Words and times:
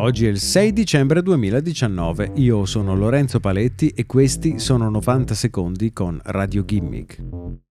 Oggi 0.00 0.24
è 0.24 0.30
il 0.30 0.38
6 0.38 0.72
dicembre 0.72 1.20
2019, 1.20 2.32
io 2.36 2.64
sono 2.64 2.96
Lorenzo 2.96 3.38
Paletti 3.38 3.88
e 3.88 4.06
questi 4.06 4.58
sono 4.58 4.88
90 4.88 5.34
secondi 5.34 5.92
con 5.92 6.18
Radio 6.24 6.64
Gimmick. 6.64 7.69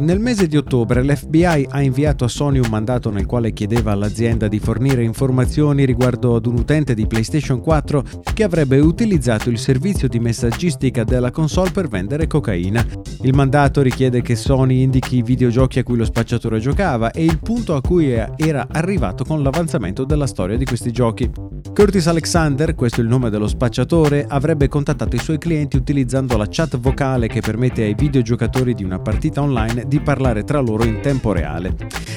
Nel 0.00 0.20
mese 0.20 0.46
di 0.46 0.56
ottobre 0.56 1.02
l'FBI 1.02 1.66
ha 1.70 1.82
inviato 1.82 2.24
a 2.24 2.28
Sony 2.28 2.60
un 2.60 2.68
mandato 2.70 3.10
nel 3.10 3.26
quale 3.26 3.52
chiedeva 3.52 3.90
all'azienda 3.90 4.46
di 4.46 4.60
fornire 4.60 5.02
informazioni 5.02 5.84
riguardo 5.84 6.36
ad 6.36 6.46
un 6.46 6.58
utente 6.58 6.94
di 6.94 7.08
PlayStation 7.08 7.60
4 7.60 8.04
che 8.32 8.44
avrebbe 8.44 8.78
utilizzato 8.78 9.50
il 9.50 9.58
servizio 9.58 10.06
di 10.06 10.20
messaggistica 10.20 11.02
della 11.02 11.32
console 11.32 11.72
per 11.72 11.88
vendere 11.88 12.28
cocaina. 12.28 12.84
Il 13.22 13.34
mandato 13.34 13.82
richiede 13.82 14.22
che 14.22 14.36
Sony 14.36 14.82
indichi 14.82 15.16
i 15.16 15.22
videogiochi 15.22 15.80
a 15.80 15.82
cui 15.82 15.96
lo 15.96 16.04
spacciatore 16.04 16.60
giocava 16.60 17.10
e 17.10 17.24
il 17.24 17.40
punto 17.40 17.74
a 17.74 17.80
cui 17.80 18.12
era 18.12 18.68
arrivato 18.70 19.24
con 19.24 19.42
l'avanzamento 19.42 20.04
della 20.04 20.28
storia 20.28 20.56
di 20.56 20.64
questi 20.64 20.92
giochi. 20.92 21.28
Curtis 21.74 22.06
Alexander, 22.06 22.74
questo 22.76 23.00
è 23.00 23.04
il 23.04 23.08
nome 23.08 23.30
dello 23.30 23.48
spacciatore, 23.48 24.24
avrebbe 24.28 24.68
contattato 24.68 25.16
i 25.16 25.20
suoi 25.20 25.38
clienti 25.38 25.76
utilizzando 25.76 26.36
la 26.36 26.46
chat 26.48 26.78
vocale 26.78 27.26
che 27.26 27.40
permette 27.40 27.82
ai 27.82 27.94
videogiocatori 27.94 28.74
di 28.74 28.84
una 28.84 29.00
partita 29.00 29.42
online 29.42 29.86
di 29.88 30.00
parlare 30.00 30.44
tra 30.44 30.60
loro 30.60 30.84
in 30.84 31.00
tempo 31.00 31.32
reale. 31.32 31.74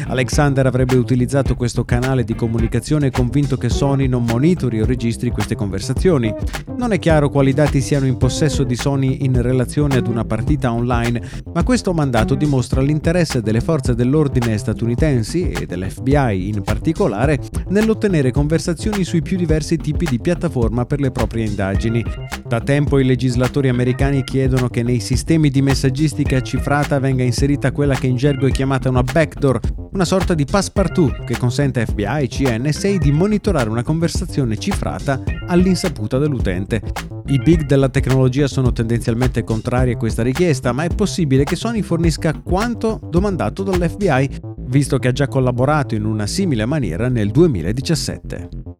Alexander 0.08 0.66
avrebbe 0.66 0.96
utilizzato 0.96 1.56
questo 1.56 1.86
canale 1.86 2.24
di 2.24 2.36
comunicazione 2.36 3.12
convinto 3.12 3.58
che 3.58 3.70
Sony 3.70 4.08
non 4.08 4.24
monitori 4.24 4.82
o 4.82 4.86
registri 4.86 5.32
queste 5.32 5.56
conversazioni. 5.56 6.34
Non 6.78 6.94
è 6.94 7.00
chiaro 7.00 7.30
quali 7.30 7.54
dati 7.54 7.82
siano 7.82 8.06
in 8.06 8.18
possesso 8.18 8.64
di 8.64 8.76
Sony 8.76 9.20
in 9.22 9.42
relazione 9.42 9.98
ad 9.98 10.08
una 10.08 10.26
partita 10.26 10.72
online, 10.72 11.22
ma 11.54 11.64
questo 11.64 11.94
mandato 11.94 12.36
dimostra 12.36 12.82
l'interesse 12.82 13.42
delle 13.42 13.62
forze 13.62 13.96
dell'ordine 13.96 14.58
statunitensi 14.58 15.50
e 15.50 15.66
dell'FBI 15.66 16.50
in 16.50 16.62
particolare 16.64 17.40
nell'ottenere 17.70 18.32
conversazioni 18.32 19.04
sui 19.04 19.22
più 19.22 19.38
diversi 19.38 19.78
tipi 19.78 20.06
di 20.06 20.20
piattaforma 20.20 20.86
per 20.86 21.00
le 21.00 21.12
proprie 21.12 21.46
indagini. 21.46 22.04
Da 22.48 22.60
tempo 22.60 23.00
i 23.00 23.06
legislatori 23.06 23.70
americani 23.70 24.24
chiedono 24.24 24.68
che 24.68 24.84
nei 24.84 25.00
sistemi 25.00 25.50
di 25.50 25.62
messaggistica 25.62 26.42
cifrata 26.42 27.00
venga 27.00 27.24
inserita 27.24 27.72
quella 27.72 27.96
che 27.96 28.08
in 28.08 28.16
gergo 28.16 28.48
è 28.48 28.52
chiamata 28.52 28.90
una 28.90 29.04
backdoor, 29.04 29.60
una 29.92 30.06
sorta 30.06 30.34
di 30.34 30.46
passepartout 30.46 31.26
che 31.26 31.38
consente 31.38 31.82
a 31.82 31.86
FBI, 31.86 32.46
e 32.46 32.58
NSA 32.58 32.98
di 32.98 33.12
monitorare 33.12 33.70
una 33.70 33.84
conversazione 33.84 34.58
cifrata 34.58 35.22
all'insaputa 35.48 36.18
dell'utente. 36.18 36.82
I 37.28 37.38
big 37.38 37.66
della 37.66 37.90
tecnologia 37.90 38.48
sono 38.48 38.72
tendenzialmente 38.72 39.44
contrari 39.44 39.94
a 39.94 39.98
questa 39.98 40.24
richiesta, 40.24 40.72
ma 40.72 40.84
è 40.84 40.90
possibile 40.90 41.44
che 41.44 41.56
Sony 41.56 41.82
fornisca 41.82 42.34
quanto 42.42 43.00
domandato 43.10 43.64
dall'FBI, 43.64 44.30
visto 44.68 44.98
che 44.98 45.10
ha 45.10 45.12
già 45.12 45.28
collaborato 45.28 45.96
in 45.96 46.06
una 46.06 46.26
simile 46.26 46.66
maniera 46.66 47.10
nel 47.10 47.30
2017. 47.32 48.71